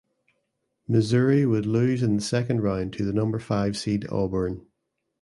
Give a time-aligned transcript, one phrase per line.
[0.87, 4.65] Missouri would lose in the second round to the number five seed Auburn.